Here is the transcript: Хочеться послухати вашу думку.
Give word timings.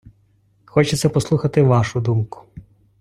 Хочеться 0.65 1.09
послухати 1.09 1.61
вашу 1.63 1.99
думку. 2.01 2.43